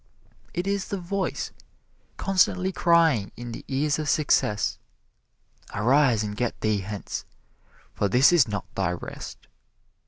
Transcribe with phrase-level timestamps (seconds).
[0.55, 1.51] It is the voice
[2.17, 4.79] constantly crying in the ears of success,
[5.75, 7.23] "Arise and get thee hence,
[7.93, 9.45] for this is not thy rest."